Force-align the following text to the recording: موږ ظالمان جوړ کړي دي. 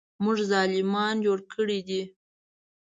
موږ 0.23 0.37
ظالمان 0.51 1.15
جوړ 1.25 1.39
کړي 1.53 1.79
دي. 1.87 2.01